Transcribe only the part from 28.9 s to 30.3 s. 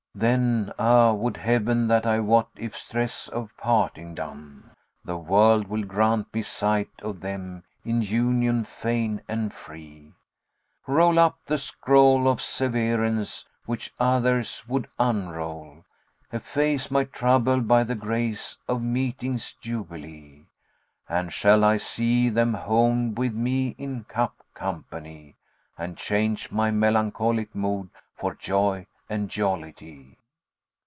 and jollity?"